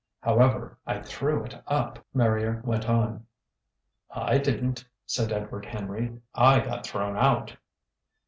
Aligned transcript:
"However, 0.21 0.79
I 0.83 0.97
threw 0.99 1.43
it 1.45 1.61
up," 1.67 2.03
Marrier 2.11 2.63
went 2.65 2.89
on. 2.89 3.27
"I 4.09 4.39
didn't," 4.39 4.83
said 5.05 5.31
Edward 5.31 5.63
Henry. 5.67 6.19
"I 6.33 6.59
got 6.59 6.87
thrown 6.87 7.15
out!" 7.15 7.55